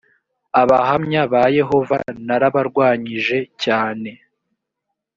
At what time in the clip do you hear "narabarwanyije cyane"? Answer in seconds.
2.27-4.09